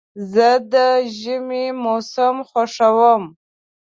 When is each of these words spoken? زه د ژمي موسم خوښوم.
زه 0.31 0.49
د 0.73 0.75
ژمي 1.19 1.65
موسم 1.83 2.35
خوښوم. 2.49 3.23